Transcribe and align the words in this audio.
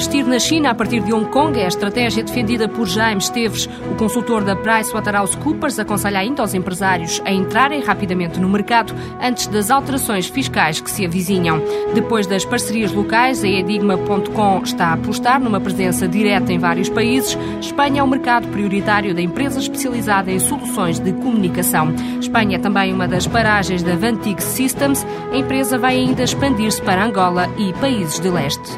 investir 0.00 0.26
na 0.26 0.38
China 0.38 0.70
a 0.70 0.74
partir 0.74 1.00
de 1.02 1.12
Hong 1.12 1.26
Kong 1.26 1.60
é 1.60 1.66
a 1.66 1.68
estratégia 1.68 2.24
defendida 2.24 2.66
por 2.66 2.86
Jaime 2.86 3.20
Esteves. 3.20 3.68
O 3.92 3.96
consultor 3.96 4.42
da 4.42 4.56
PricewaterhouseCoopers 4.56 5.78
aconselha 5.78 6.20
ainda 6.20 6.40
aos 6.40 6.54
empresários 6.54 7.20
a 7.22 7.30
entrarem 7.30 7.82
rapidamente 7.82 8.40
no 8.40 8.48
mercado 8.48 8.94
antes 9.20 9.46
das 9.46 9.70
alterações 9.70 10.26
fiscais 10.26 10.80
que 10.80 10.90
se 10.90 11.04
avizinham. 11.04 11.62
Depois 11.92 12.26
das 12.26 12.46
parcerias 12.46 12.92
locais, 12.92 13.44
a 13.44 13.48
Edigma.com 13.48 14.62
está 14.64 14.86
a 14.86 14.92
apostar 14.94 15.38
numa 15.38 15.60
presença 15.60 16.08
direta 16.08 16.50
em 16.50 16.58
vários 16.58 16.88
países. 16.88 17.36
Espanha 17.60 18.00
é 18.00 18.02
o 18.02 18.08
mercado 18.08 18.48
prioritário 18.48 19.14
da 19.14 19.20
empresa 19.20 19.60
especializada 19.60 20.30
em 20.30 20.38
soluções 20.38 20.98
de 20.98 21.12
comunicação. 21.12 21.92
Espanha 22.18 22.56
é 22.56 22.58
também 22.58 22.90
uma 22.90 23.06
das 23.06 23.26
paragens 23.26 23.82
da 23.82 23.96
Vantig 23.96 24.42
Systems. 24.42 25.06
A 25.30 25.36
empresa 25.36 25.76
vai 25.76 25.96
ainda 25.96 26.22
expandir-se 26.22 26.80
para 26.80 27.04
Angola 27.04 27.50
e 27.58 27.74
países 27.74 28.18
de 28.18 28.30
leste. 28.30 28.70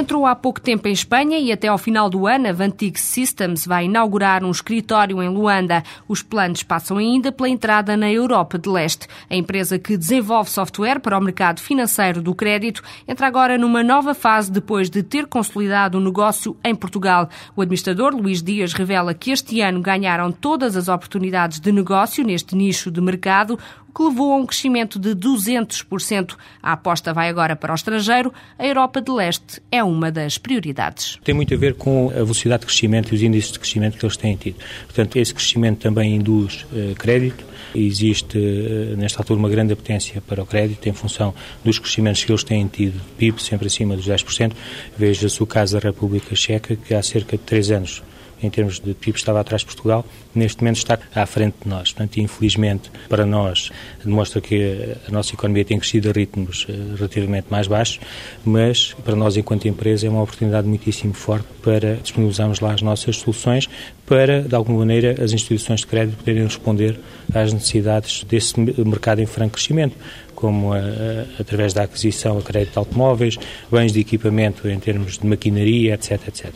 Entrou 0.00 0.24
há 0.24 0.34
pouco 0.34 0.62
tempo 0.62 0.88
em 0.88 0.92
Espanha 0.92 1.38
e 1.38 1.52
até 1.52 1.68
ao 1.68 1.76
final 1.76 2.08
do 2.08 2.26
ano 2.26 2.48
a 2.48 2.52
Vantig 2.54 2.98
Systems 2.98 3.66
vai 3.66 3.84
inaugurar 3.84 4.42
um 4.42 4.50
escritório 4.50 5.22
em 5.22 5.28
Luanda. 5.28 5.82
Os 6.08 6.22
planos 6.22 6.62
passam 6.62 6.96
ainda 6.96 7.30
pela 7.30 7.50
entrada 7.50 7.98
na 7.98 8.10
Europa 8.10 8.58
de 8.58 8.66
Leste. 8.66 9.06
A 9.28 9.36
empresa 9.36 9.78
que 9.78 9.98
desenvolve 9.98 10.48
software 10.48 11.00
para 11.00 11.18
o 11.18 11.20
mercado 11.20 11.60
financeiro 11.60 12.22
do 12.22 12.34
crédito 12.34 12.82
entra 13.06 13.26
agora 13.26 13.58
numa 13.58 13.82
nova 13.82 14.14
fase 14.14 14.50
depois 14.50 14.88
de 14.88 15.02
ter 15.02 15.26
consolidado 15.26 15.98
o 15.98 16.00
negócio 16.00 16.56
em 16.64 16.74
Portugal. 16.74 17.28
O 17.54 17.60
administrador 17.60 18.14
Luís 18.14 18.42
Dias 18.42 18.72
revela 18.72 19.12
que 19.12 19.30
este 19.30 19.60
ano 19.60 19.82
ganharam 19.82 20.32
todas 20.32 20.78
as 20.78 20.88
oportunidades 20.88 21.60
de 21.60 21.70
negócio 21.70 22.24
neste 22.24 22.56
nicho 22.56 22.90
de 22.90 23.02
mercado, 23.02 23.58
que 23.90 24.02
levou 24.02 24.32
a 24.32 24.36
um 24.36 24.46
crescimento 24.46 24.98
de 24.98 25.14
200%. 25.14 26.36
A 26.62 26.72
aposta 26.72 27.12
vai 27.12 27.28
agora 27.28 27.56
para 27.56 27.72
o 27.72 27.74
estrangeiro. 27.74 28.32
A 28.58 28.66
Europa 28.66 29.00
de 29.00 29.10
Leste 29.10 29.60
é 29.70 29.82
uma 29.82 30.10
das 30.10 30.38
prioridades. 30.38 31.18
Tem 31.24 31.34
muito 31.34 31.52
a 31.52 31.56
ver 31.56 31.74
com 31.74 32.10
a 32.10 32.14
velocidade 32.14 32.60
de 32.60 32.66
crescimento 32.66 33.12
e 33.12 33.14
os 33.16 33.22
índices 33.22 33.52
de 33.52 33.58
crescimento 33.58 33.98
que 33.98 34.04
eles 34.04 34.16
têm 34.16 34.36
tido. 34.36 34.56
Portanto, 34.86 35.16
esse 35.16 35.34
crescimento 35.34 35.78
também 35.78 36.14
induz 36.14 36.66
uh, 36.72 36.94
crédito. 36.94 37.44
Existe, 37.74 38.38
uh, 38.38 38.96
nesta 38.96 39.20
altura, 39.20 39.38
uma 39.38 39.48
grande 39.48 39.72
apetência 39.72 40.20
para 40.20 40.42
o 40.42 40.46
crédito 40.46 40.88
em 40.88 40.92
função 40.92 41.34
dos 41.64 41.78
crescimentos 41.78 42.24
que 42.24 42.30
eles 42.30 42.44
têm 42.44 42.66
tido, 42.66 43.00
PIB 43.18 43.42
sempre 43.42 43.66
acima 43.66 43.96
dos 43.96 44.06
10%. 44.06 44.52
Veja-se 44.96 45.42
o 45.42 45.46
caso 45.46 45.78
da 45.78 45.88
República 45.88 46.34
Checa, 46.34 46.76
que 46.76 46.94
há 46.94 47.02
cerca 47.02 47.36
de 47.36 47.42
três 47.42 47.70
anos 47.70 48.02
em 48.42 48.50
termos 48.50 48.80
de 48.80 48.94
PIB, 48.94 49.18
estava 49.18 49.40
atrás 49.40 49.60
de 49.60 49.66
Portugal, 49.66 50.04
neste 50.34 50.62
momento 50.62 50.76
está 50.76 50.98
à 51.14 51.26
frente 51.26 51.56
de 51.62 51.68
nós. 51.68 51.92
Portanto, 51.92 52.18
infelizmente, 52.18 52.90
para 53.08 53.26
nós, 53.26 53.70
demonstra 54.04 54.40
que 54.40 54.96
a 55.06 55.10
nossa 55.10 55.34
economia 55.34 55.64
tem 55.64 55.78
crescido 55.78 56.08
a 56.10 56.12
ritmos 56.12 56.66
eh, 56.68 56.72
relativamente 56.96 57.46
mais 57.50 57.66
baixos, 57.66 58.00
mas 58.44 58.94
para 59.04 59.16
nós, 59.16 59.36
enquanto 59.36 59.66
empresa, 59.66 60.06
é 60.06 60.10
uma 60.10 60.22
oportunidade 60.22 60.66
muitíssimo 60.66 61.12
forte 61.12 61.46
para 61.62 61.96
disponibilizarmos 61.96 62.60
lá 62.60 62.72
as 62.72 62.82
nossas 62.82 63.16
soluções 63.16 63.68
para, 64.06 64.42
de 64.42 64.54
alguma 64.54 64.80
maneira, 64.80 65.22
as 65.22 65.32
instituições 65.32 65.80
de 65.80 65.86
crédito 65.86 66.16
poderem 66.16 66.44
responder 66.44 66.98
às 67.32 67.52
necessidades 67.52 68.24
desse 68.24 68.58
mercado 68.58 69.20
em 69.20 69.26
franco 69.26 69.54
crescimento 69.54 69.96
como 70.40 70.72
a, 70.72 70.78
a, 70.78 71.40
através 71.40 71.72
da 71.74 71.82
aquisição 71.82 72.38
a 72.38 72.42
crédito 72.42 72.72
de 72.72 72.78
automóveis, 72.78 73.36
bens 73.70 73.92
de 73.92 74.00
equipamento 74.00 74.66
em 74.68 74.78
termos 74.80 75.18
de 75.18 75.26
maquinaria, 75.26 75.94
etc, 75.94 76.28
etc. 76.28 76.52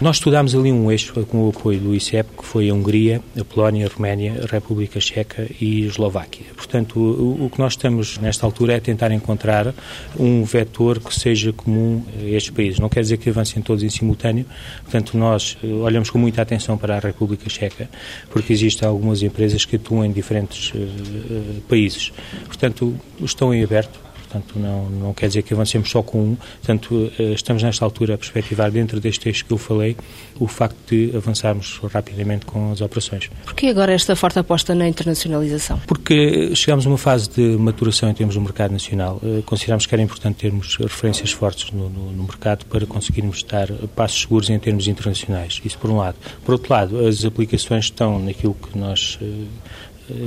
Nós 0.00 0.16
estudámos 0.16 0.54
ali 0.54 0.72
um 0.72 0.90
eixo 0.90 1.12
com 1.26 1.44
o 1.44 1.50
apoio 1.50 1.78
do 1.78 1.94
ICEP, 1.94 2.30
que 2.38 2.46
foi 2.46 2.70
a 2.70 2.74
Hungria, 2.74 3.20
a 3.38 3.44
Polónia, 3.44 3.86
a 3.86 3.94
Roménia, 3.94 4.40
a 4.42 4.46
República 4.46 4.98
Checa 4.98 5.46
e 5.60 5.84
a 5.84 5.88
Eslováquia. 5.88 6.46
Portanto, 6.56 6.98
o, 6.98 7.50
que 7.52 7.58
nós 7.58 7.74
estamos 7.74 8.16
nesta 8.16 8.46
altura 8.46 8.72
é 8.72 8.80
tentar 8.80 9.12
encontrar 9.12 9.74
um 10.18 10.42
vetor 10.42 11.00
que 11.00 11.14
seja 11.14 11.52
comum 11.52 12.02
a 12.18 12.24
estes 12.24 12.48
países. 12.48 12.78
Não 12.80 12.88
quer 12.88 13.02
dizer 13.02 13.18
que 13.18 13.28
avancem 13.28 13.62
todos 13.62 13.82
em 13.82 13.90
simultâneo, 13.90 14.46
portanto, 14.84 15.18
nós 15.18 15.58
eh, 15.62 15.66
olhamos 15.66 16.08
com 16.08 16.16
muita 16.16 16.40
atenção 16.40 16.78
para 16.78 16.96
a 16.96 16.98
República 16.98 17.50
Checa, 17.50 17.86
porque 18.30 18.54
existem 18.54 18.88
algumas 18.88 19.22
empresas 19.22 19.66
que 19.66 19.76
atuam 19.76 20.02
em 20.02 20.12
diferentes 20.12 20.72
uh, 20.72 21.60
países. 21.68 22.10
Portanto, 22.46 22.98
estão 23.20 23.52
em 23.52 23.62
aberto 23.62 24.00
portanto 24.30 24.58
não, 24.58 24.88
não 24.88 25.12
quer 25.12 25.26
dizer 25.26 25.42
que 25.42 25.52
avancemos 25.52 25.90
só 25.90 26.02
com 26.02 26.20
um, 26.20 26.36
portanto 26.36 27.10
eh, 27.18 27.32
estamos 27.32 27.62
nesta 27.62 27.84
altura 27.84 28.14
a 28.14 28.18
perspectivar 28.18 28.70
dentro 28.70 29.00
deste 29.00 29.28
eixo 29.28 29.44
que 29.44 29.52
eu 29.52 29.58
falei 29.58 29.96
o 30.38 30.46
facto 30.46 30.76
de 30.88 31.14
avançarmos 31.16 31.80
rapidamente 31.92 32.46
com 32.46 32.70
as 32.72 32.80
operações. 32.80 33.30
Porquê 33.44 33.66
agora 33.66 33.92
esta 33.92 34.14
forte 34.14 34.38
aposta 34.38 34.74
na 34.74 34.88
internacionalização? 34.88 35.80
Porque 35.86 36.54
chegamos 36.54 36.86
a 36.86 36.88
uma 36.88 36.98
fase 36.98 37.28
de 37.28 37.42
maturação 37.58 38.08
em 38.08 38.14
termos 38.14 38.34
do 38.34 38.40
mercado 38.40 38.72
nacional. 38.72 39.20
Eh, 39.22 39.42
consideramos 39.44 39.86
que 39.86 39.94
era 39.94 40.02
importante 40.02 40.36
termos 40.36 40.76
referências 40.76 41.32
fortes 41.32 41.70
no, 41.72 41.88
no, 41.90 42.12
no 42.12 42.22
mercado 42.22 42.64
para 42.66 42.86
conseguirmos 42.86 43.42
dar 43.42 43.68
passos 43.94 44.22
seguros 44.22 44.48
em 44.48 44.58
termos 44.58 44.86
internacionais. 44.86 45.60
Isso 45.64 45.78
por 45.78 45.90
um 45.90 45.96
lado. 45.96 46.16
Por 46.44 46.52
outro 46.52 46.72
lado, 46.72 47.06
as 47.06 47.24
aplicações 47.24 47.86
estão 47.86 48.18
naquilo 48.18 48.54
que 48.54 48.78
nós 48.78 49.18
eh, 49.20 49.26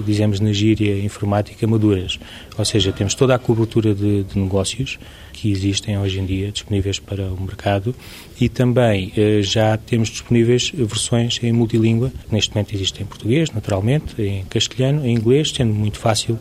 dizemos 0.05 0.39
na 0.39 0.51
gíria 0.51 0.99
informática, 1.03 1.65
maduras. 1.67 2.19
Ou 2.57 2.65
seja, 2.65 2.91
temos 2.91 3.13
toda 3.13 3.35
a 3.35 3.39
cobertura 3.39 3.93
de, 3.93 4.23
de, 4.23 4.39
negócios 4.39 4.99
que 5.31 5.51
existem 5.51 5.97
hoje 5.97 6.19
em 6.19 6.25
dia 6.25 6.51
disponíveis 6.51 6.99
para 6.99 7.25
o 7.25 7.39
mercado 7.39 7.95
e 8.39 8.47
também 8.47 9.11
eh, 9.17 9.41
já 9.41 9.75
temos 9.77 10.09
disponíveis 10.09 10.71
versões 10.73 11.39
em 11.43 11.51
multilíngua. 11.51 12.11
Neste 12.31 12.53
momento 12.53 12.73
existem 12.73 13.03
em 13.03 13.05
português, 13.05 13.51
naturalmente, 13.51 14.21
em 14.21 14.43
castelhano, 14.45 15.05
em 15.05 15.13
inglês, 15.13 15.51
sendo 15.51 15.73
muito 15.73 15.99
fácil 15.99 16.37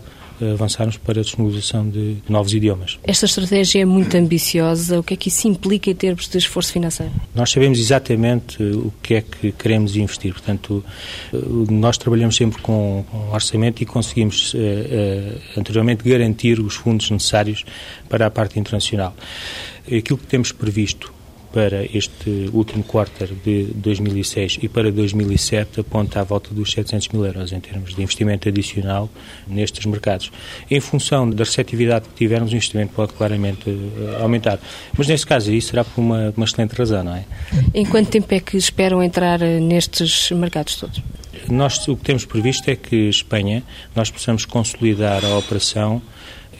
avançarmos 0.53 0.97
para 0.97 1.20
a 1.20 1.22
disponibilização 1.22 1.88
de 1.88 2.16
novos 2.28 2.53
idiomas. 2.54 2.98
Esta 3.04 3.26
estratégia 3.26 3.82
é 3.82 3.84
muito 3.84 4.16
ambiciosa. 4.16 5.00
O 5.00 5.03
que 5.03 5.14
é 5.14 5.16
que 5.16 5.28
isso 5.28 5.47
implica 5.48 5.91
em 5.91 5.94
termos 5.94 6.28
de 6.28 6.38
esforço 6.38 6.72
financeiro? 6.72 7.12
Nós 7.34 7.50
sabemos 7.50 7.78
exatamente 7.78 8.62
o 8.62 8.92
que 9.02 9.14
é 9.14 9.22
que 9.22 9.52
queremos 9.52 9.97
investir. 9.97 10.32
Portanto, 10.32 10.84
nós 11.70 11.97
trabalhamos 11.98 12.36
sempre 12.36 12.60
com 12.62 13.04
um 13.12 13.32
orçamento 13.32 13.82
e 13.82 13.86
conseguimos 13.86 14.54
eh, 14.54 14.58
eh, 14.58 15.58
anteriormente 15.58 16.08
garantir 16.08 16.60
os 16.60 16.75
fundos 16.75 17.10
necessários 17.10 17.64
para 18.08 18.26
a 18.26 18.31
parte 18.31 18.58
internacional. 18.58 19.14
Aquilo 19.86 20.19
que 20.19 20.26
temos 20.26 20.52
previsto 20.52 21.12
para 21.52 21.84
este 21.84 22.50
último 22.52 22.82
quarter 22.82 23.28
de 23.44 23.64
2006 23.74 24.58
e 24.62 24.68
para 24.68 24.90
2007 24.90 25.80
aponta 25.80 26.20
à 26.20 26.24
volta 26.24 26.54
dos 26.54 26.72
700 26.72 27.08
mil 27.08 27.24
euros 27.24 27.52
em 27.52 27.60
termos 27.60 27.94
de 27.94 28.02
investimento 28.02 28.48
adicional 28.48 29.08
nestes 29.46 29.84
mercados. 29.86 30.32
Em 30.70 30.80
função 30.80 31.28
da 31.28 31.44
receptividade 31.44 32.08
que 32.08 32.14
tivermos, 32.14 32.52
o 32.52 32.54
investimento 32.54 32.92
pode 32.94 33.12
claramente 33.12 33.68
uh, 33.68 34.22
aumentar. 34.22 34.58
Mas 34.96 35.06
neste 35.06 35.26
caso, 35.26 35.52
isso 35.52 35.68
será 35.68 35.84
por 35.84 36.00
uma, 36.00 36.32
uma 36.36 36.44
excelente 36.44 36.74
razão, 36.74 37.04
não 37.04 37.14
é? 37.14 37.24
Em 37.74 37.84
quanto 37.84 38.10
tempo 38.10 38.34
é 38.34 38.40
que 38.40 38.56
esperam 38.56 39.02
entrar 39.02 39.42
eh, 39.42 39.60
nestes 39.60 40.30
mercados 40.30 40.76
todos? 40.76 41.02
Nós 41.48 41.86
o 41.88 41.96
que 41.96 42.04
temos 42.04 42.24
previsto 42.24 42.70
é 42.70 42.76
que 42.76 43.08
Espanha, 43.08 43.62
nós 43.94 44.10
possamos 44.10 44.44
consolidar 44.44 45.24
a 45.24 45.36
operação 45.36 46.00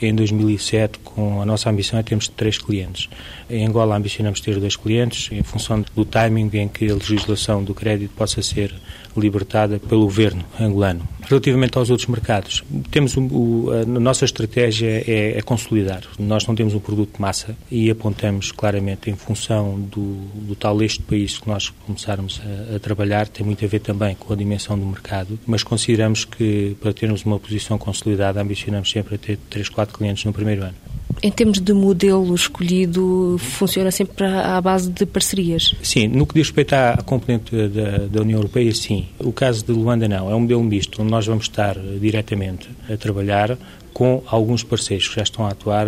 em 0.05 0.15
2007, 0.15 0.99
com 0.99 1.41
a 1.41 1.45
nossa 1.45 1.69
ambição 1.69 1.99
é 1.99 2.03
termos 2.03 2.27
três 2.27 2.57
clientes. 2.57 3.09
Em 3.49 3.65
Angola 3.65 3.95
ambicionamos 3.95 4.39
ter 4.41 4.59
dois 4.59 4.75
clientes, 4.75 5.31
em 5.31 5.43
função 5.43 5.83
do 5.95 6.05
timing 6.05 6.49
em 6.53 6.67
que 6.67 6.89
a 6.89 6.93
legislação 6.93 7.63
do 7.63 7.73
crédito 7.73 8.11
possa 8.15 8.41
ser 8.41 8.73
libertada 9.19 9.79
pelo 9.79 10.03
governo 10.03 10.43
angolano. 10.59 11.07
Relativamente 11.21 11.77
aos 11.77 11.89
outros 11.89 12.07
mercados, 12.07 12.63
temos 12.91 13.15
o, 13.17 13.69
a 13.71 13.85
nossa 13.85 14.25
estratégia 14.25 15.03
é, 15.07 15.37
é, 15.37 15.41
consolidar. 15.41 16.03
Nós 16.19 16.45
não 16.45 16.55
temos 16.55 16.73
um 16.73 16.79
produto 16.79 17.15
de 17.15 17.21
massa 17.21 17.55
e 17.71 17.89
apontamos 17.89 18.51
claramente 18.51 19.09
em 19.09 19.15
função 19.15 19.79
do, 19.79 20.15
do 20.35 20.55
tal 20.55 20.81
este 20.81 21.01
país 21.01 21.37
que 21.37 21.47
nós 21.47 21.69
começarmos 21.85 22.41
a, 22.71 22.75
a, 22.75 22.79
trabalhar, 22.79 23.27
tem 23.27 23.45
muito 23.45 23.63
a 23.63 23.67
ver 23.67 23.79
também 23.79 24.15
com 24.15 24.33
a 24.33 24.35
dimensão 24.35 24.77
do 24.77 24.85
mercado, 24.85 25.39
mas 25.45 25.63
consideramos 25.63 26.25
que 26.25 26.75
para 26.81 26.93
termos 26.93 27.23
uma 27.25 27.39
posição 27.39 27.77
consolidada, 27.77 28.41
ambicionamos 28.41 28.91
sempre 28.91 29.15
a 29.15 29.17
ter 29.17 29.37
3, 29.49 29.69
4 29.69 29.97
clientes 29.97 30.25
no 30.25 30.33
primeiro 30.33 30.63
ano. 30.63 30.75
Em 31.23 31.31
termos 31.31 31.61
de 31.61 31.71
modelo 31.71 32.35
escolhido, 32.35 33.37
funciona 33.39 33.89
sempre 33.91 34.25
à 34.25 34.59
base 34.59 34.91
de 34.91 35.05
parcerias? 35.05 35.73
Sim, 35.81 36.09
no 36.09 36.27
que 36.27 36.33
diz 36.33 36.47
respeito 36.47 36.73
à 36.73 36.97
componente 36.97 37.55
da, 37.69 37.99
da 38.07 38.21
União 38.21 38.39
Europeia, 38.39 38.75
sim. 38.75 39.05
O 39.19 39.31
caso 39.31 39.65
de 39.65 39.71
Luanda, 39.71 40.05
não. 40.05 40.29
É 40.29 40.35
um 40.35 40.41
modelo 40.41 40.61
misto, 40.61 41.01
onde 41.01 41.09
nós 41.09 41.25
vamos 41.25 41.45
estar 41.45 41.77
diretamente 41.79 42.69
a 42.91 42.97
trabalhar 42.97 43.57
com 43.93 44.23
alguns 44.25 44.63
parceiros 44.63 45.07
que 45.07 45.15
já 45.15 45.23
estão 45.23 45.45
a 45.45 45.49
atuar, 45.49 45.85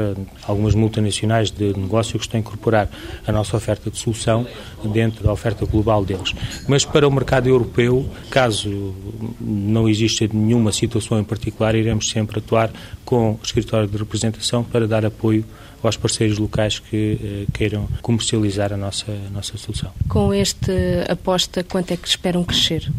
algumas 0.48 0.75
multinacionais 0.75 1.50
de 1.50 1.78
negócio 1.78 2.19
que 2.19 2.25
estão 2.25 2.38
a 2.38 2.42
incorporar 2.42 2.90
a 3.25 3.31
nossa 3.31 3.57
oferta 3.57 3.90
de 3.90 3.98
solução 3.98 4.46
dentro 4.84 5.24
da 5.24 5.34
oferta 5.34 5.66
global 5.66 6.06
deles. 6.06 6.34
Mas 6.68 6.86
para 6.86 7.07
o 7.07 7.12
mercado 7.12 7.48
europeu, 7.48 8.07
caso 8.30 8.94
não 9.40 9.90
exista 9.90 10.28
nenhuma 10.31 10.72
situação 10.72 11.19
em 11.19 11.24
particular, 11.24 11.75
iremos 11.75 12.10
sempre 12.10 12.40
atuar 12.40 12.72
com 13.04 13.31
o 13.31 13.40
escritório 13.44 13.88
de 13.88 13.98
representação 13.98 14.63
para 14.63 14.88
dar 14.88 15.06
apoio 15.06 15.44
aos 15.86 15.98
parceiros 15.98 16.38
locais 16.38 16.80
que 16.80 17.48
queiram 17.54 17.88
comercializar 18.02 18.74
a 18.74 18.78
nossa, 18.78 19.12
a 19.12 19.30
nossa 19.32 19.58
solução. 19.58 19.92
Com 20.08 20.34
esta 20.34 20.72
aposta, 21.10 21.64
quanto 21.64 21.92
é 21.92 21.98
que 21.98 22.08
esperam 22.08 22.44
crescer? 22.44 22.92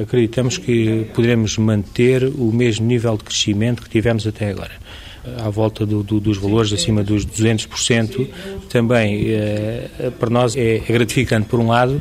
Acreditamos 0.00 0.58
que 0.58 1.08
poderemos 1.14 1.56
manter 1.58 2.24
o 2.24 2.52
mesmo 2.52 2.86
nível 2.86 3.16
de 3.16 3.24
crescimento 3.24 3.82
que 3.82 3.90
tivemos 3.90 4.26
até 4.26 4.50
agora 4.50 4.72
à 5.44 5.50
volta 5.50 5.84
do, 5.84 6.02
do, 6.02 6.20
dos 6.20 6.38
valores 6.38 6.72
acima 6.72 7.02
dos 7.02 7.26
200%, 7.26 8.28
também 8.68 9.26
eh, 9.28 10.12
para 10.18 10.30
nós 10.30 10.56
é, 10.56 10.76
é 10.76 10.92
gratificante 10.92 11.48
por 11.48 11.58
um 11.58 11.68
lado, 11.68 12.00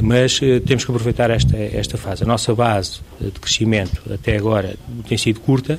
mas 0.00 0.40
eh, 0.42 0.60
temos 0.60 0.84
que 0.84 0.90
aproveitar 0.90 1.30
esta, 1.30 1.56
esta 1.56 1.98
fase. 1.98 2.22
A 2.22 2.26
nossa 2.26 2.54
base 2.54 3.00
de 3.20 3.32
crescimento 3.32 4.00
até 4.12 4.36
agora 4.36 4.76
tem 5.08 5.18
sido 5.18 5.40
curta, 5.40 5.78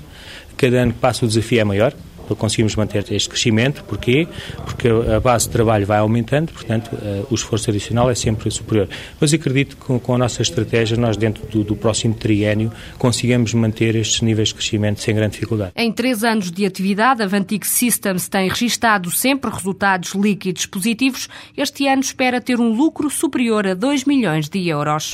cada 0.58 0.78
ano 0.78 0.94
que 0.94 1.00
passa 1.00 1.26
o 1.26 1.28
desafio 1.28 1.60
é 1.60 1.64
maior, 1.64 1.94
para 2.26 2.36
conseguirmos 2.36 2.76
manter 2.76 3.06
este 3.12 3.30
crescimento. 3.30 3.84
Porquê? 3.84 4.28
Porque 4.64 4.88
a 4.88 5.20
base 5.20 5.46
de 5.48 5.52
trabalho 5.52 5.86
vai 5.86 6.00
aumentando, 6.00 6.52
portanto, 6.52 6.92
eh, 7.02 7.24
o 7.30 7.36
esforço 7.36 7.70
adicional 7.70 8.10
é 8.10 8.16
sempre 8.16 8.50
superior. 8.52 8.90
Mas 9.20 9.34
acredito 9.34 9.78
que 9.78 10.00
com 10.00 10.16
a 10.16 10.18
nossa 10.18 10.42
estratégia, 10.42 10.98
nós, 10.98 11.18
dentro 11.18 11.46
do, 11.48 11.64
do 11.64 11.76
próximo 11.76 12.14
triênio, 12.14 12.72
consigamos 12.98 13.54
manter 13.54 13.96
estes 13.96 14.22
níveis 14.22 14.50
de 14.50 14.56
crescimento 14.56 15.02
sem 15.02 15.16
grande 15.16 15.34
dificuldade. 15.34 15.72
Em 15.76 15.92
três 15.92 16.24
anos 16.24 16.52
de 16.52 16.66
atividade, 16.66 17.22
a 17.22 17.28
Vantic 17.28 17.66
Systems 17.66 18.28
tem 18.28 18.50
registado 18.50 19.12
sempre 19.12 19.50
resultados 19.50 20.14
líquidos 20.14 20.66
positivos. 20.66 21.30
Este 21.56 21.88
ano 21.88 22.02
espera 22.02 22.42
ter 22.42 22.60
um 22.60 22.74
lucro 22.74 23.10
superior 23.10 23.68
a 23.68 23.74
2 23.74 24.06
milhões 24.06 24.50
de 24.50 24.68
euros. 24.68 25.12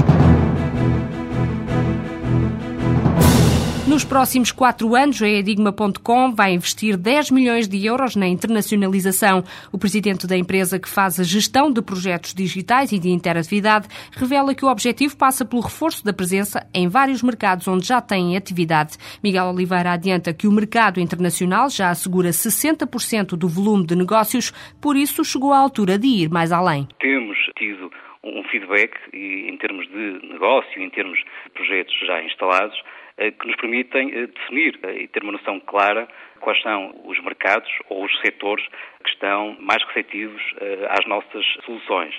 Nos 3.91 4.05
próximos 4.05 4.53
quatro 4.53 4.95
anos, 4.95 5.21
a 5.21 5.27
Edigma.com 5.27 6.33
vai 6.33 6.53
investir 6.53 6.95
10 6.95 7.29
milhões 7.29 7.67
de 7.67 7.85
euros 7.85 8.15
na 8.15 8.25
internacionalização. 8.25 9.43
O 9.69 9.77
presidente 9.77 10.25
da 10.25 10.37
empresa 10.37 10.79
que 10.79 10.87
faz 10.87 11.19
a 11.19 11.23
gestão 11.23 11.69
de 11.69 11.81
projetos 11.81 12.33
digitais 12.33 12.93
e 12.93 12.97
de 12.99 13.09
interatividade 13.09 13.89
revela 14.13 14.55
que 14.55 14.63
o 14.63 14.69
objetivo 14.69 15.17
passa 15.17 15.43
pelo 15.43 15.61
reforço 15.61 16.05
da 16.05 16.13
presença 16.13 16.65
em 16.73 16.87
vários 16.87 17.21
mercados 17.21 17.67
onde 17.67 17.85
já 17.85 17.99
têm 17.99 18.37
atividade. 18.37 18.95
Miguel 19.21 19.47
Oliveira 19.47 19.91
adianta 19.91 20.33
que 20.33 20.47
o 20.47 20.53
mercado 20.53 21.01
internacional 21.01 21.69
já 21.69 21.89
assegura 21.89 22.29
60% 22.29 23.35
do 23.35 23.49
volume 23.49 23.85
de 23.85 23.97
negócios, 23.97 24.51
por 24.81 24.95
isso 24.95 25.21
chegou 25.25 25.51
à 25.51 25.57
altura 25.57 25.99
de 25.99 26.07
ir 26.07 26.29
mais 26.29 26.53
além. 26.53 26.87
Temos 27.01 27.37
tido 27.57 27.91
um 28.23 28.41
feedback 28.45 28.93
em 29.13 29.57
termos 29.57 29.85
de 29.89 30.27
negócio, 30.31 30.81
em 30.81 30.89
termos 30.91 31.19
de 31.19 31.51
projetos 31.53 31.93
já 32.07 32.23
instalados, 32.23 32.81
que 33.17 33.47
nos 33.47 33.55
permitem 33.57 34.11
eh, 34.13 34.27
definir 34.27 34.79
eh, 34.83 35.01
e 35.03 35.07
ter 35.07 35.23
uma 35.23 35.33
noção 35.33 35.59
clara 35.59 36.07
quais 36.39 36.61
são 36.61 36.93
os 37.05 37.19
mercados 37.23 37.69
ou 37.89 38.03
os 38.05 38.19
setores 38.21 38.65
que 39.03 39.09
estão 39.09 39.55
mais 39.59 39.83
receptivos 39.83 40.41
às 40.89 41.05
nossas 41.05 41.45
soluções. 41.65 42.15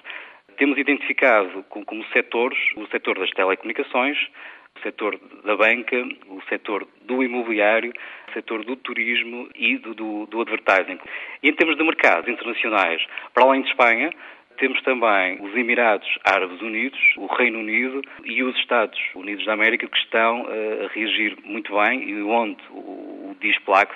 Temos 0.56 0.78
identificado 0.78 1.64
como 1.64 2.04
setores 2.12 2.58
o 2.76 2.86
setor 2.86 3.18
das 3.18 3.30
telecomunicações, 3.30 4.16
o 4.76 4.82
setor 4.82 5.18
da 5.44 5.56
banca, 5.56 5.96
o 6.28 6.40
setor 6.48 6.86
do 7.02 7.22
imobiliário, 7.22 7.92
o 8.28 8.32
setor 8.32 8.64
do 8.64 8.76
turismo 8.76 9.48
e 9.54 9.76
do, 9.78 9.94
do, 9.94 10.26
do 10.26 10.40
advertising. 10.40 10.98
E 11.42 11.48
em 11.48 11.52
termos 11.52 11.76
de 11.76 11.84
mercados 11.84 12.28
internacionais, 12.28 13.04
para 13.34 13.44
além 13.44 13.62
de 13.62 13.68
Espanha, 13.68 14.10
temos 14.62 14.80
também 14.82 15.42
os 15.42 15.52
Emirados 15.56 16.06
Árabes 16.24 16.60
Unidos, 16.62 16.96
o 17.16 17.26
Reino 17.26 17.58
Unido 17.58 18.00
e 18.24 18.44
os 18.44 18.56
Estados 18.58 18.96
Unidos 19.12 19.44
da 19.44 19.54
América 19.54 19.88
que 19.88 19.98
estão 19.98 20.46
eh, 20.48 20.86
a 20.86 20.94
reagir 20.94 21.36
muito 21.44 21.74
bem 21.74 22.08
e 22.08 22.22
onde 22.22 22.62
o 22.70 23.34
Displax 23.40 23.92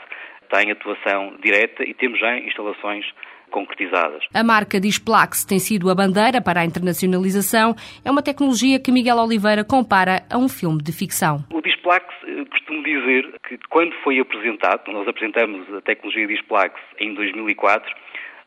tem 0.51 0.73
atuação 0.73 1.37
direta 1.41 1.85
e 1.85 1.95
temos 1.95 2.19
já 2.19 2.37
instalações 2.39 3.07
concretizadas. 3.53 4.25
A 4.35 4.43
marca 4.43 4.81
Displax 4.81 5.45
tem 5.45 5.61
sido 5.61 5.89
a 5.89 5.95
bandeira 5.95 6.43
para 6.43 6.63
a 6.63 6.65
internacionalização. 6.65 7.77
É 8.05 8.11
uma 8.11 8.21
tecnologia 8.21 8.81
que 8.81 8.91
Miguel 8.91 9.19
Oliveira 9.19 9.63
compara 9.63 10.25
a 10.29 10.37
um 10.37 10.49
filme 10.49 10.83
de 10.83 10.91
ficção. 10.91 11.45
O 11.53 11.63
Displax, 11.63 12.13
eh, 12.27 12.45
costumo 12.51 12.83
dizer 12.83 13.39
que 13.49 13.57
quando 13.69 13.95
foi 14.03 14.19
apresentado, 14.19 14.91
nós 14.91 15.07
apresentamos 15.07 15.73
a 15.73 15.81
tecnologia 15.81 16.27
Displax 16.27 16.75
em 16.99 17.15
2004, 17.15 17.89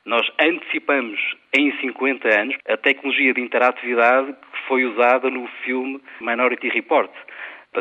nós 0.09 0.27
antecipamos 0.39 1.19
em 1.55 1.71
50 1.81 2.27
anos 2.27 2.55
a 2.67 2.75
tecnologia 2.75 3.31
de 3.31 3.41
interatividade 3.41 4.33
que 4.33 4.67
foi 4.67 4.83
usada 4.83 5.29
no 5.29 5.47
filme 5.63 6.01
Minority 6.19 6.67
Report. 6.69 7.11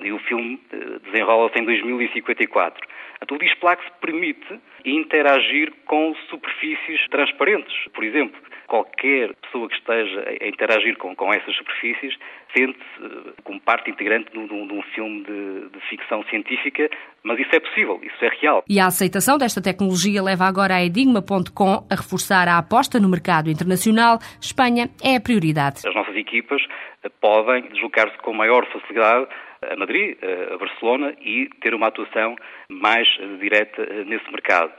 E 0.02 0.12
o 0.12 0.18
filme 0.18 0.60
eh, 0.70 0.98
desenrola-se 1.06 1.58
em 1.58 1.64
2054. 1.64 2.86
Então, 3.22 3.36
o 3.36 3.40
Displax 3.40 3.84
permite 4.00 4.60
interagir 4.84 5.72
com 5.86 6.14
superfícies 6.30 7.06
transparentes. 7.10 7.74
Por 7.92 8.04
exemplo, 8.04 8.40
qualquer 8.68 9.34
pessoa 9.36 9.68
que 9.68 9.74
esteja 9.74 10.24
a 10.40 10.46
interagir 10.46 10.96
com, 10.98 11.16
com 11.16 11.32
essas 11.32 11.56
superfícies 11.56 12.14
sente-se 12.54 13.04
eh, 13.04 13.32
como 13.42 13.58
parte 13.60 13.90
integrante 13.90 14.30
de 14.30 14.38
um, 14.38 14.66
de 14.66 14.72
um 14.72 14.82
filme 14.94 15.24
de, 15.24 15.68
de, 15.70 15.80
ficção 15.88 16.22
científica, 16.24 16.88
mas 17.22 17.38
isso 17.40 17.50
é 17.54 17.60
possível, 17.60 17.98
isso 18.02 18.24
é 18.24 18.28
real. 18.40 18.62
E 18.68 18.78
a 18.78 18.86
aceitação 18.86 19.38
desta 19.38 19.62
tecnologia 19.62 20.22
leva 20.22 20.44
agora 20.44 20.76
a 20.76 20.84
Edigma.com 20.84 21.86
a 21.90 21.94
reforçar 21.94 22.46
a 22.46 22.58
aposta 22.58 23.00
no 23.00 23.08
mercado 23.08 23.50
internacional. 23.50 24.18
Espanha 24.40 24.88
é 25.02 25.16
a 25.16 25.20
prioridade. 25.20 25.86
As 25.86 25.94
nossas 25.94 26.14
equipas 26.14 26.62
eh, 27.02 27.08
podem 27.20 27.62
deslocar-se 27.72 28.16
com 28.18 28.32
maior 28.32 28.66
facilidade 28.66 29.28
a 29.62 29.76
Madrid, 29.76 30.16
a 30.52 30.56
Barcelona 30.56 31.14
e 31.20 31.48
ter 31.60 31.74
uma 31.74 31.88
atuação 31.88 32.36
mais 32.70 33.08
direta 33.40 33.82
eh, 33.82 34.04
nesse 34.04 34.30
mercado. 34.30 34.72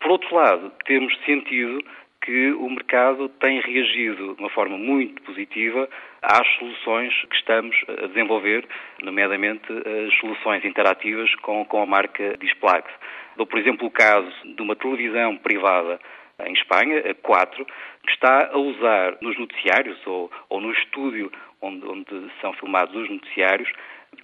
Por 0.00 0.12
outro 0.12 0.34
lado, 0.34 0.72
temos 0.84 1.16
sentido 1.24 1.82
que 2.26 2.52
o 2.52 2.68
mercado 2.68 3.28
tem 3.40 3.60
reagido 3.60 4.34
de 4.34 4.40
uma 4.40 4.50
forma 4.50 4.76
muito 4.76 5.22
positiva 5.22 5.88
às 6.20 6.46
soluções 6.58 7.14
que 7.30 7.36
estamos 7.36 7.76
a 7.88 8.08
desenvolver, 8.08 8.66
nomeadamente 9.02 9.64
as 9.72 10.12
soluções 10.18 10.64
interativas 10.64 11.32
com, 11.36 11.64
com 11.64 11.82
a 11.82 11.86
marca 11.86 12.36
Displax. 12.38 12.90
Dou, 13.36 13.46
por 13.46 13.58
exemplo, 13.60 13.86
o 13.86 13.90
caso 13.90 14.28
de 14.44 14.60
uma 14.60 14.74
televisão 14.74 15.36
privada 15.36 16.00
em 16.44 16.52
Espanha, 16.52 16.98
a 17.10 17.14
4, 17.14 17.64
que 17.64 18.12
está 18.12 18.50
a 18.52 18.58
usar 18.58 19.16
nos 19.20 19.38
noticiários 19.38 19.98
ou, 20.06 20.30
ou 20.50 20.60
no 20.60 20.72
estúdio 20.72 21.30
onde, 21.62 21.86
onde 21.86 22.30
são 22.40 22.52
filmados 22.54 22.94
os 22.94 23.08
noticiários 23.08 23.70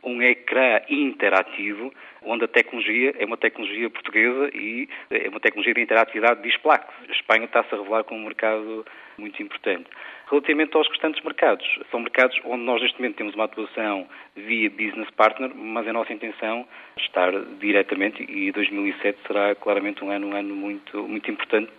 um 0.03 0.23
ecrã 0.23 0.81
interativo, 0.89 1.93
onde 2.23 2.45
a 2.45 2.49
tecnologia 2.49 3.15
é 3.19 3.25
uma 3.25 3.37
tecnologia 3.37 3.91
portuguesa 3.91 4.51
e 4.55 4.89
é 5.11 5.29
uma 5.29 5.41
tecnologia 5.41 5.75
de 5.75 5.81
interatividade 5.81 6.43
de 6.43 6.49
Displax. 6.49 6.87
A 7.09 7.13
Espanha 7.13 7.45
está-se 7.45 7.75
a 7.75 7.79
revelar 7.79 8.05
como 8.05 8.21
um 8.21 8.25
mercado 8.25 8.85
muito 9.19 9.43
importante. 9.43 9.87
Relativamente 10.31 10.77
aos 10.77 10.89
restantes 10.89 11.23
mercados, 11.23 11.67
são 11.91 12.01
mercados 12.01 12.39
onde 12.45 12.65
nós 12.65 12.81
neste 12.81 12.99
momento 12.99 13.17
temos 13.17 13.35
uma 13.35 13.45
atuação 13.45 14.07
via 14.35 14.71
business 14.71 15.11
partner, 15.11 15.55
mas 15.55 15.87
a 15.87 15.93
nossa 15.93 16.13
intenção 16.13 16.67
é 16.97 17.01
estar 17.03 17.33
diretamente 17.61 18.23
e 18.23 18.51
2007 18.53 19.19
será 19.27 19.55
claramente 19.55 20.03
um 20.03 20.11
ano, 20.11 20.29
um 20.29 20.37
ano 20.37 20.55
muito, 20.55 21.07
muito 21.07 21.31
importante 21.31 21.71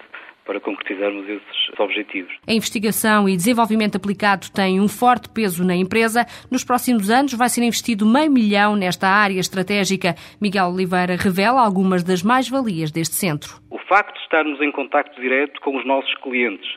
para 0.45 0.59
concretizarmos 0.59 1.27
esses 1.27 1.79
objetivos. 1.79 2.33
A 2.47 2.53
investigação 2.53 3.27
e 3.27 3.35
desenvolvimento 3.35 3.95
aplicado 3.95 4.51
têm 4.51 4.79
um 4.79 4.87
forte 4.87 5.29
peso 5.29 5.65
na 5.65 5.75
empresa. 5.75 6.25
Nos 6.51 6.63
próximos 6.63 7.09
anos 7.09 7.33
vai 7.33 7.49
ser 7.49 7.63
investido 7.63 8.05
meio 8.05 8.31
milhão 8.31 8.75
nesta 8.75 9.07
área 9.07 9.39
estratégica. 9.39 10.15
Miguel 10.41 10.67
Oliveira 10.67 11.15
revela 11.15 11.61
algumas 11.61 12.03
das 12.03 12.21
mais-valias 12.23 12.91
deste 12.91 13.15
centro. 13.15 13.61
O 13.69 13.79
facto 13.79 14.15
de 14.15 14.21
estarmos 14.21 14.61
em 14.61 14.71
contacto 14.71 15.19
direto 15.21 15.59
com 15.61 15.77
os 15.77 15.85
nossos 15.85 16.13
clientes, 16.15 16.69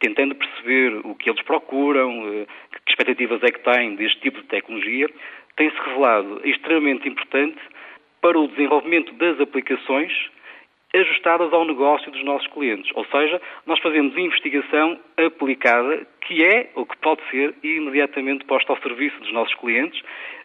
tentando 0.00 0.34
perceber 0.34 1.00
o 1.04 1.14
que 1.14 1.30
eles 1.30 1.42
procuram, 1.42 2.10
eh, 2.28 2.46
que 2.84 2.90
expectativas 2.90 3.42
é 3.42 3.50
que 3.50 3.60
têm 3.60 3.96
deste 3.96 4.20
tipo 4.20 4.40
de 4.40 4.46
tecnologia, 4.48 5.08
tem-se 5.56 5.76
revelado 5.76 6.40
extremamente 6.44 7.08
importante 7.08 7.58
para 8.20 8.38
o 8.38 8.48
desenvolvimento 8.48 9.12
das 9.14 9.38
aplicações 9.40 10.12
ajustadas 10.94 11.52
ao 11.52 11.64
negócio 11.66 12.10
dos 12.10 12.24
nossos 12.24 12.46
clientes. 12.48 12.90
Ou 12.94 13.04
seja, 13.06 13.40
nós 13.66 13.80
fazemos 13.80 14.16
investigação 14.16 14.98
aplicada 15.16 16.06
que 16.26 16.42
é 16.42 16.70
ou 16.74 16.86
que 16.86 16.96
pode 16.98 17.20
ser 17.30 17.54
imediatamente 17.62 18.44
posta 18.46 18.72
ao 18.72 18.80
serviço 18.80 19.18
dos 19.20 19.32
nossos 19.32 19.54
clientes, 19.56 20.00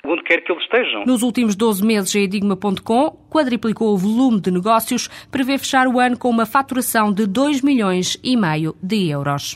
onde 0.05 0.23
quer 0.23 0.41
que 0.41 0.51
eles 0.51 0.63
estejam. 0.63 1.05
Nos 1.05 1.23
últimos 1.23 1.55
12 1.55 1.85
meses, 1.85 2.15
a 2.15 2.19
Edigma.com 2.19 3.11
quadriplicou 3.29 3.93
o 3.93 3.97
volume 3.97 4.41
de 4.41 4.51
negócios, 4.51 5.07
prevê 5.31 5.57
fechar 5.57 5.87
o 5.87 5.99
ano 5.99 6.17
com 6.17 6.29
uma 6.29 6.45
faturação 6.45 7.13
de 7.13 7.25
2 7.25 7.61
milhões 7.61 8.19
e 8.23 8.35
meio 8.35 8.75
de 8.83 9.09
euros. 9.09 9.55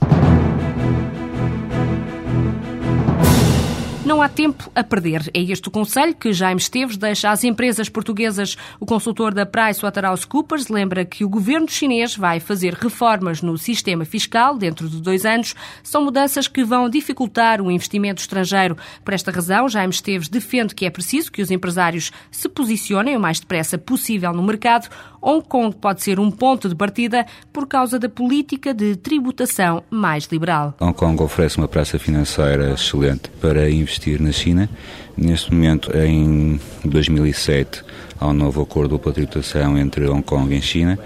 Não 4.05 4.21
há 4.21 4.27
tempo 4.27 4.69
a 4.75 4.83
perder. 4.83 5.29
É 5.33 5.41
este 5.41 5.67
o 5.67 5.71
conselho 5.71 6.13
que 6.13 6.33
Jaime 6.33 6.59
Esteves 6.59 6.97
deixa 6.97 7.31
às 7.31 7.43
empresas 7.43 7.87
portuguesas. 7.87 8.57
O 8.79 8.85
consultor 8.85 9.33
da 9.33 9.45
PricewaterhouseCoopers 9.45 10.67
lembra 10.67 11.05
que 11.05 11.23
o 11.23 11.29
governo 11.29 11.69
chinês 11.69 12.15
vai 12.15 12.39
fazer 12.39 12.73
reformas 12.73 13.41
no 13.41 13.57
sistema 13.57 14.03
fiscal 14.03 14.57
dentro 14.57 14.89
de 14.89 15.01
dois 15.01 15.25
anos. 15.25 15.55
São 15.81 16.03
mudanças 16.03 16.47
que 16.47 16.63
vão 16.63 16.89
dificultar 16.89 17.61
o 17.61 17.71
investimento 17.71 18.21
estrangeiro. 18.21 18.77
Por 19.05 19.13
esta 19.13 19.31
razão, 19.31 19.69
Jaime 19.69 19.93
Esteves 19.93 20.27
defende 20.27 20.75
que 20.75 20.85
é 20.85 20.89
preciso 20.89 21.31
que 21.31 21.41
os 21.41 21.49
empresários 21.49 22.11
se 22.29 22.49
posicionem 22.49 23.15
o 23.15 23.19
mais 23.19 23.39
depressa 23.39 23.77
possível 23.77 24.33
no 24.33 24.43
mercado. 24.43 24.89
Hong 25.21 25.47
Kong 25.47 25.73
pode 25.75 26.03
ser 26.03 26.19
um 26.19 26.29
ponto 26.29 26.67
de 26.67 26.75
partida 26.75 27.25
por 27.53 27.65
causa 27.65 27.97
da 27.97 28.09
política 28.09 28.73
de 28.73 28.97
tributação 28.97 29.81
mais 29.89 30.25
liberal. 30.25 30.75
Hong 30.81 30.93
Kong 30.93 31.23
oferece 31.23 31.57
uma 31.57 31.67
praça 31.67 31.97
financeira 31.97 32.73
excelente 32.73 33.29
para 33.39 33.69
investir 33.69 33.92
na 34.19 34.31
China. 34.31 34.69
Neste 35.15 35.53
momento, 35.53 35.95
em 35.95 36.59
2007, 36.83 37.83
há 38.19 38.27
um 38.27 38.33
novo 38.33 38.61
acordo 38.61 38.97
de 38.97 39.11
tributação 39.11 39.77
entre 39.77 40.07
Hong 40.07 40.23
Kong 40.23 40.55
e 40.55 40.61
China. 40.61 40.97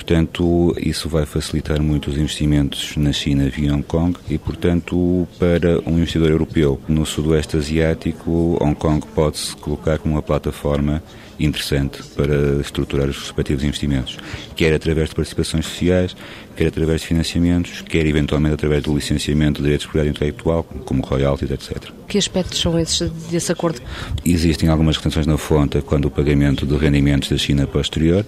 Portanto, 0.00 0.74
isso 0.80 1.10
vai 1.10 1.26
facilitar 1.26 1.80
muito 1.82 2.08
os 2.08 2.16
investimentos 2.16 2.96
na 2.96 3.12
China 3.12 3.50
via 3.50 3.74
Hong 3.74 3.82
Kong 3.82 4.18
e, 4.30 4.38
portanto, 4.38 5.28
para 5.38 5.78
um 5.86 5.98
investidor 5.98 6.30
europeu 6.30 6.80
no 6.88 7.04
Sudoeste 7.04 7.58
Asiático, 7.58 8.56
Hong 8.62 8.74
Kong 8.74 9.06
pode-se 9.14 9.54
colocar 9.56 9.98
como 9.98 10.14
uma 10.14 10.22
plataforma 10.22 11.02
interessante 11.38 12.02
para 12.16 12.60
estruturar 12.60 13.08
os 13.08 13.18
respectivos 13.18 13.62
investimentos, 13.62 14.18
quer 14.56 14.72
através 14.74 15.10
de 15.10 15.14
participações 15.14 15.66
sociais, 15.66 16.16
quer 16.56 16.66
através 16.66 17.02
de 17.02 17.06
financiamentos, 17.06 17.82
quer 17.82 18.06
eventualmente 18.06 18.54
através 18.54 18.82
do 18.82 18.94
licenciamento 18.94 19.58
de 19.58 19.64
direitos 19.64 19.86
de 19.86 19.92
propriedade 19.92 20.16
intelectual, 20.16 20.64
como 20.84 21.02
royalties, 21.02 21.50
etc. 21.50 21.90
Que 22.08 22.18
aspectos 22.18 22.58
são 22.58 22.78
esses 22.78 23.10
desse 23.30 23.52
acordo? 23.52 23.80
Existem 24.24 24.68
algumas 24.68 24.96
retenções 24.96 25.26
na 25.26 25.38
fonte 25.38 25.80
quando 25.82 26.06
o 26.06 26.10
pagamento 26.10 26.66
de 26.66 26.76
rendimentos 26.76 27.28
da 27.28 27.38
China 27.38 27.66
para 27.66 27.78
o 27.78 27.80
exterior, 27.80 28.24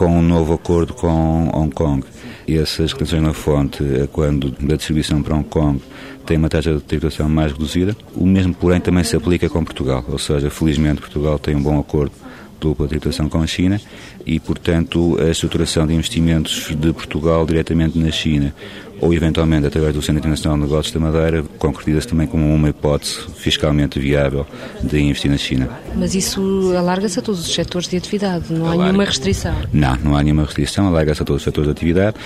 com 0.00 0.06
um 0.06 0.22
novo 0.22 0.54
acordo 0.54 0.94
com 0.94 1.50
Hong 1.52 1.74
Kong. 1.74 2.02
Essas 2.48 2.94
retenções 2.94 3.22
na 3.22 3.34
fonte, 3.34 3.84
quando 4.10 4.50
da 4.50 4.76
distribuição 4.76 5.22
para 5.22 5.36
Hong 5.36 5.46
Kong, 5.46 5.78
tem 6.24 6.38
uma 6.38 6.48
taxa 6.48 6.72
de 6.72 6.80
tributação 6.80 7.28
mais 7.28 7.52
reduzida. 7.52 7.94
O 8.14 8.24
mesmo, 8.24 8.54
porém, 8.54 8.80
também 8.80 9.04
se 9.04 9.14
aplica 9.14 9.46
com 9.50 9.62
Portugal, 9.62 10.02
ou 10.08 10.18
seja, 10.18 10.48
felizmente 10.48 11.02
Portugal 11.02 11.38
tem 11.38 11.54
um 11.54 11.62
bom 11.62 11.78
acordo 11.78 12.12
dupla 12.58 12.88
tributação 12.88 13.28
com 13.28 13.42
a 13.42 13.46
China 13.46 13.78
e, 14.24 14.40
portanto, 14.40 15.18
a 15.20 15.28
estruturação 15.30 15.86
de 15.86 15.92
investimentos 15.92 16.74
de 16.74 16.92
Portugal 16.94 17.44
diretamente 17.44 17.98
na 17.98 18.10
China 18.10 18.54
ou 19.00 19.14
eventualmente 19.14 19.66
através 19.66 19.94
do 19.94 20.02
Centro 20.02 20.18
Internacional 20.18 20.58
de 20.58 20.64
Negócios 20.64 20.92
da 20.92 21.00
Madeira, 21.00 21.44
concretiza-se 21.58 22.08
também 22.08 22.26
como 22.26 22.54
uma 22.54 22.68
hipótese 22.68 23.20
fiscalmente 23.36 23.98
viável 23.98 24.46
de 24.82 25.00
investir 25.00 25.30
na 25.30 25.36
China. 25.36 25.68
Mas 25.96 26.14
isso 26.14 26.72
alarga-se 26.76 27.18
a 27.18 27.22
todos 27.22 27.40
os 27.40 27.54
setores 27.54 27.88
de 27.88 27.96
atividade, 27.96 28.52
não 28.52 28.66
Alarga. 28.66 28.82
há 28.82 28.86
nenhuma 28.86 29.04
restrição? 29.04 29.54
Não, 29.72 29.96
não 29.96 30.16
há 30.16 30.22
nenhuma 30.22 30.44
restrição, 30.44 30.86
alarga-se 30.86 31.22
a 31.22 31.24
todos 31.24 31.40
os 31.40 31.44
setores 31.44 31.66
de 31.68 31.72
atividade 31.72 32.16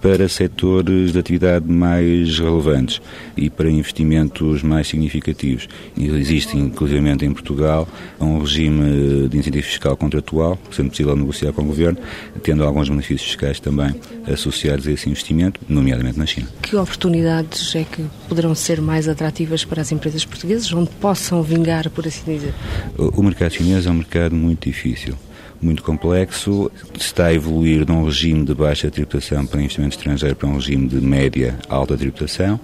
para 0.00 0.28
setores 0.28 1.12
de 1.12 1.18
atividade 1.18 1.70
mais 1.70 2.38
relevantes 2.38 3.02
e 3.36 3.50
para 3.50 3.70
investimentos 3.70 4.62
mais 4.62 4.88
significativos. 4.88 5.68
Existe, 5.96 6.56
inclusive 6.56 7.00
em 7.00 7.32
Portugal, 7.32 7.86
um 8.18 8.38
regime 8.38 9.28
de 9.28 9.36
incentivo 9.36 9.66
fiscal 9.66 9.96
contratual, 9.96 10.58
sendo 10.70 10.90
possível 10.90 11.14
negociar 11.14 11.52
com 11.52 11.62
o 11.62 11.66
Governo, 11.66 11.98
tendo 12.42 12.64
alguns 12.64 12.88
benefícios 12.88 13.28
fiscais 13.28 13.60
também 13.60 13.94
associados 14.26 14.86
a 14.86 14.92
esse 14.92 15.08
investimento, 15.08 15.60
nomeadamente 15.68 16.18
na 16.20 16.26
China. 16.26 16.46
Que 16.62 16.76
oportunidades 16.76 17.74
é 17.74 17.84
que 17.84 18.04
poderão 18.28 18.54
ser 18.54 18.80
mais 18.80 19.08
atrativas 19.08 19.64
para 19.64 19.82
as 19.82 19.90
empresas 19.90 20.24
portuguesas, 20.24 20.72
onde 20.72 20.90
possam 20.90 21.42
vingar, 21.42 21.90
por 21.90 22.06
assim 22.06 22.34
dizer? 22.34 22.54
O 22.96 23.22
mercado 23.22 23.52
chinês 23.52 23.86
é 23.86 23.90
um 23.90 23.94
mercado 23.94 24.34
muito 24.34 24.68
difícil 24.68 25.16
muito 25.62 25.82
complexo, 25.82 26.70
está 26.98 27.26
a 27.26 27.34
evoluir 27.34 27.84
de 27.84 27.92
um 27.92 28.04
regime 28.04 28.44
de 28.44 28.54
baixa 28.54 28.90
tributação 28.90 29.44
para 29.44 29.60
investimento 29.60 29.96
estrangeiro 29.96 30.34
para 30.34 30.48
um 30.48 30.54
regime 30.54 30.88
de 30.88 30.96
média 31.00 31.58
alta 31.68 31.96
tributação. 31.96 32.58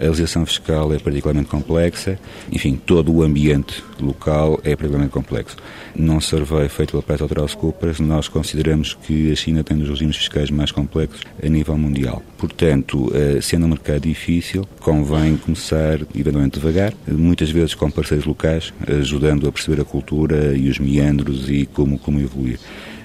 A 0.00 0.04
legislação 0.04 0.46
fiscal 0.46 0.94
é 0.94 0.98
particularmente 0.98 1.50
complexa, 1.50 2.18
enfim, 2.50 2.74
todo 2.74 3.12
o 3.12 3.22
ambiente 3.22 3.84
local 4.00 4.58
é 4.64 4.74
particularmente 4.74 5.12
complexo. 5.12 5.58
Num 5.94 6.18
survey 6.22 6.70
feito 6.70 6.92
pela 6.92 7.02
PricewaterhouseCoopers, 7.02 8.00
nós 8.00 8.26
consideramos 8.26 8.94
que 8.94 9.30
a 9.30 9.36
China 9.36 9.62
tem 9.62 9.76
um 9.76 9.80
dos 9.80 9.90
regimes 9.90 10.16
fiscais 10.16 10.50
mais 10.50 10.72
complexos 10.72 11.20
a 11.42 11.46
nível 11.46 11.76
mundial. 11.76 12.22
Portanto, 12.38 13.12
eh, 13.14 13.42
sendo 13.42 13.66
um 13.66 13.68
mercado 13.68 14.00
difícil, 14.00 14.66
convém 14.80 15.36
começar 15.36 16.00
eventualmente 16.14 16.58
devagar, 16.58 16.94
muitas 17.06 17.50
vezes 17.50 17.74
com 17.74 17.90
parceiros 17.90 18.24
locais, 18.24 18.72
ajudando 18.88 19.46
a 19.46 19.52
perceber 19.52 19.82
a 19.82 19.84
cultura 19.84 20.56
e 20.56 20.70
os 20.70 20.78
meandros 20.78 21.50
e 21.50 21.66
como, 21.66 21.98
como 21.98 22.18
evoluir. 22.18 22.58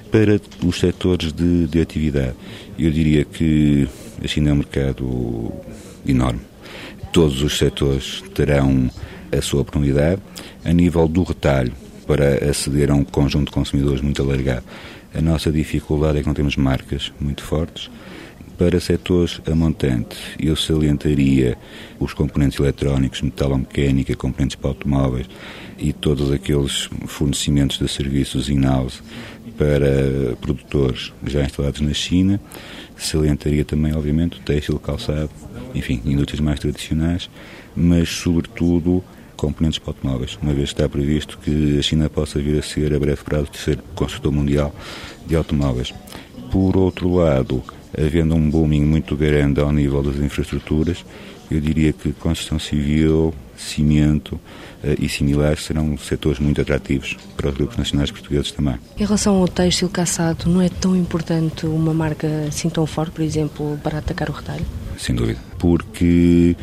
Para 0.09 0.39
os 0.65 0.79
setores 0.79 1.33
de, 1.33 1.67
de 1.67 1.81
atividade, 1.81 2.35
eu 2.79 2.89
diria 2.89 3.25
que 3.25 3.85
a 4.23 4.27
China 4.29 4.51
é 4.51 4.53
um 4.53 4.57
mercado 4.57 5.51
enorme 6.07 6.39
todos 7.11 7.41
os 7.41 7.57
setores 7.57 8.23
terão 8.33 8.89
a 9.31 9.41
sua 9.41 9.61
oportunidade. 9.61 10.21
A 10.63 10.73
nível 10.73 11.07
do 11.07 11.23
retalho, 11.23 11.73
para 12.07 12.49
aceder 12.49 12.91
a 12.91 12.95
um 12.95 13.03
conjunto 13.03 13.47
de 13.47 13.51
consumidores 13.51 14.01
muito 14.01 14.21
alargado, 14.21 14.63
a 15.13 15.21
nossa 15.21 15.51
dificuldade 15.51 16.17
é 16.17 16.21
que 16.21 16.27
não 16.27 16.33
temos 16.33 16.55
marcas 16.55 17.11
muito 17.19 17.43
fortes. 17.43 17.89
Para 18.57 18.79
setores 18.79 19.41
a 19.45 19.53
montante, 19.53 20.15
eu 20.39 20.55
salientaria 20.55 21.57
os 21.99 22.13
componentes 22.13 22.57
eletrónicos, 22.57 23.21
metalomecânica, 23.21 24.15
componentes 24.15 24.55
para 24.55 24.69
automóveis 24.69 25.27
e 25.77 25.91
todos 25.91 26.31
aqueles 26.31 26.89
fornecimentos 27.05 27.77
de 27.77 27.87
serviços 27.89 28.49
in-house 28.49 29.03
para 29.57 30.35
produtores 30.39 31.13
já 31.25 31.43
instalados 31.43 31.81
na 31.81 31.93
China. 31.93 32.39
Salientaria 32.97 33.65
também, 33.65 33.93
obviamente, 33.93 34.37
o 34.37 34.41
têxtil, 34.41 34.79
calçado, 34.79 35.29
enfim, 35.75 36.01
indústrias 36.05 36.39
mais 36.39 36.59
tradicionais, 36.59 37.29
mas, 37.75 38.09
sobretudo, 38.09 39.03
componentes 39.35 39.79
para 39.79 39.91
automóveis, 39.91 40.37
uma 40.41 40.53
vez 40.53 40.69
que 40.69 40.75
está 40.75 40.89
previsto 40.89 41.37
que 41.37 41.77
a 41.77 41.81
China 41.81 42.09
possa 42.09 42.39
vir 42.39 42.57
a 42.57 42.61
ser, 42.61 42.93
a 42.93 42.99
breve 42.99 43.23
prazo, 43.23 43.47
terceiro 43.47 43.83
construtor 43.93 44.31
mundial 44.31 44.73
de 45.27 45.35
automóveis. 45.35 45.93
Por 46.51 46.77
outro 46.77 47.13
lado, 47.13 47.61
havendo 47.97 48.35
um 48.35 48.49
booming 48.49 48.85
muito 48.85 49.15
grande 49.15 49.59
ao 49.59 49.71
nível 49.71 50.01
das 50.01 50.15
infraestruturas, 50.15 51.05
eu 51.51 51.59
diria 51.59 51.93
que 51.93 52.11
construção 52.13 52.57
civil, 52.57 53.33
cimento 53.55 54.33
uh, 54.35 54.95
e 54.99 55.07
similares 55.07 55.63
serão 55.63 55.97
setores 55.97 56.39
muito 56.39 56.59
atrativos 56.59 57.17
para 57.37 57.49
os 57.49 57.55
grupos 57.55 57.77
nacionais 57.77 58.11
portugueses 58.11 58.51
também. 58.51 58.75
Em 58.97 59.03
relação 59.03 59.35
ao 59.35 59.47
têxtil 59.47 59.89
caçado, 59.89 60.49
não 60.49 60.61
é 60.61 60.69
tão 60.69 60.95
importante 60.95 61.65
uma 61.65 61.93
marca 61.93 62.27
assim 62.47 62.69
tão 62.69 62.85
forte, 62.85 63.11
por 63.11 63.21
exemplo, 63.21 63.79
para 63.83 63.99
atacar 63.99 64.29
o 64.29 64.33
retalho? 64.33 64.65
Sem 64.97 65.15
dúvida, 65.15 65.39
porque 65.59 66.55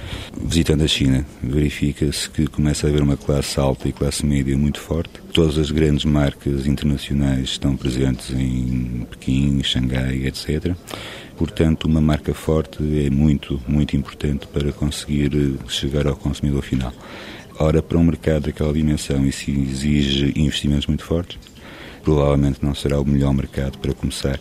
visitando 0.43 0.83
a 0.83 0.89
China 0.89 1.27
verifica-se 1.43 2.31
que 2.31 2.47
começa 2.47 2.87
a 2.87 2.91
haver 2.91 3.03
uma 3.03 3.17
classe 3.17 3.61
alta 3.61 3.89
e 3.89 3.93
classe 3.93 4.25
média 4.25 4.57
muito 4.57 4.81
forte. 4.81 5.21
Todas 5.33 5.59
as 5.59 5.71
grandes 5.71 6.05
marcas 6.05 6.67
internacionais 6.67 7.51
estão 7.51 7.77
presentes 7.77 8.31
em 8.31 9.07
Pequim, 9.11 9.63
Xangai, 9.63 10.27
etc. 10.27 10.75
Portanto, 11.37 11.85
uma 11.85 12.01
marca 12.01 12.33
forte 12.33 12.79
é 13.05 13.11
muito, 13.11 13.61
muito 13.67 13.97
importante 13.97 14.47
para 14.47 14.73
conseguir 14.73 15.59
chegar 15.69 16.07
ao 16.07 16.17
consumidor 16.17 16.63
final. 16.63 16.93
Ora, 17.59 17.83
para 17.83 17.99
um 17.99 18.05
mercado 18.05 18.45
daquela 18.45 18.73
dimensão, 18.73 19.27
isso 19.27 19.51
exige 19.51 20.33
investimentos 20.37 20.87
muito 20.87 21.05
fortes. 21.05 21.39
Provavelmente 22.03 22.59
não 22.63 22.75
será 22.75 23.01
o 23.01 23.05
melhor 23.05 23.33
mercado 23.35 23.79
para 23.79 23.93
começar 23.93 24.41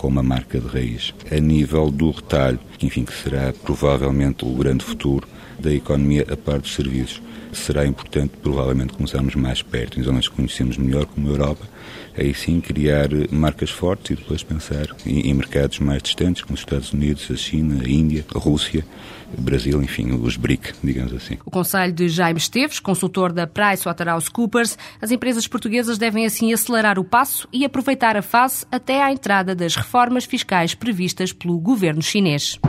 com 0.00 0.08
uma 0.08 0.22
marca 0.22 0.58
de 0.58 0.66
raiz. 0.66 1.12
A 1.30 1.38
nível 1.38 1.90
do 1.90 2.10
retalho, 2.10 2.58
enfim, 2.82 3.04
que 3.04 3.12
será 3.12 3.52
provavelmente 3.52 4.46
o 4.46 4.54
grande 4.54 4.82
futuro 4.82 5.28
da 5.58 5.70
economia 5.70 6.26
a 6.30 6.38
par 6.38 6.58
dos 6.58 6.74
serviços. 6.74 7.20
Será 7.52 7.84
importante, 7.84 8.32
provavelmente, 8.42 8.94
começarmos 8.94 9.34
mais 9.34 9.60
perto, 9.60 10.00
em 10.00 10.02
zonas 10.02 10.26
que 10.26 10.36
conhecemos 10.36 10.78
melhor, 10.78 11.04
como 11.04 11.28
a 11.28 11.32
Europa, 11.32 11.68
aí 12.16 12.32
sim 12.32 12.60
criar 12.60 13.08
marcas 13.30 13.70
fortes 13.70 14.12
e 14.12 14.14
depois 14.14 14.42
pensar 14.42 14.86
em, 15.04 15.34
mercados 15.34 15.78
mais 15.80 16.02
distantes, 16.02 16.42
como 16.42 16.54
os 16.54 16.60
Estados 16.60 16.92
Unidos, 16.92 17.28
a 17.30 17.36
China, 17.36 17.82
a 17.82 17.88
Índia, 17.88 18.24
a 18.34 18.38
Rússia, 18.38 18.84
o 19.36 19.40
Brasil, 19.40 19.80
enfim, 19.82 20.12
os 20.12 20.36
BRIC, 20.36 20.72
digamos 20.82 21.12
assim. 21.12 21.38
O 21.44 21.50
conselho 21.50 21.92
de 21.92 22.08
Jaime 22.08 22.38
Esteves, 22.38 22.80
consultor 22.80 23.32
da 23.32 23.46
PricewaterhouseCoopers, 23.46 24.76
as 25.00 25.10
empresas 25.10 25.46
portuguesas 25.46 25.98
devem 25.98 26.26
assim 26.26 26.52
acelerar 26.52 26.98
o 26.98 27.04
passo 27.04 27.48
e 27.52 27.64
aproveitar 27.64 28.16
a 28.16 28.22
fase 28.22 28.66
até 28.70 29.02
à 29.02 29.12
entrada 29.12 29.54
das 29.54 29.76
reformas 29.90 30.24
fiscais 30.24 30.72
previstas 30.72 31.32
pelo 31.32 31.58
governo 31.58 32.00
chinês. 32.00 32.60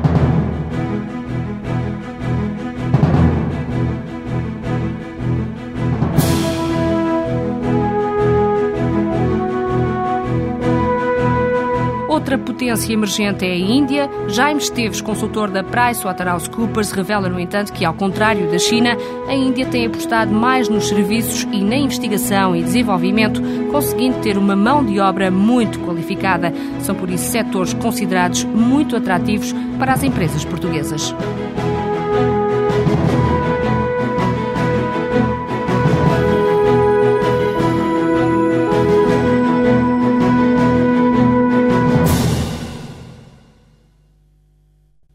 Outra 12.21 12.37
potência 12.37 12.93
emergente 12.93 13.43
é 13.43 13.51
a 13.51 13.57
Índia. 13.57 14.07
Jaime 14.27 14.61
Esteves, 14.61 15.01
consultor 15.01 15.49
da 15.49 15.63
PricewaterhouseCoopers, 15.63 16.91
revela, 16.91 17.27
no 17.27 17.39
entanto, 17.39 17.73
que, 17.73 17.83
ao 17.83 17.95
contrário 17.95 18.47
da 18.51 18.59
China, 18.59 18.95
a 19.27 19.33
Índia 19.33 19.65
tem 19.65 19.87
apostado 19.87 20.31
mais 20.31 20.69
nos 20.69 20.87
serviços 20.87 21.47
e 21.51 21.63
na 21.63 21.75
investigação 21.75 22.55
e 22.55 22.61
desenvolvimento, 22.61 23.41
conseguindo 23.71 24.19
ter 24.19 24.37
uma 24.37 24.55
mão 24.55 24.85
de 24.85 24.99
obra 24.99 25.31
muito 25.31 25.79
qualificada. 25.79 26.53
São, 26.81 26.93
por 26.93 27.09
isso, 27.09 27.31
setores 27.31 27.73
considerados 27.73 28.43
muito 28.43 28.95
atrativos 28.95 29.51
para 29.79 29.93
as 29.93 30.03
empresas 30.03 30.45
portuguesas. 30.45 31.15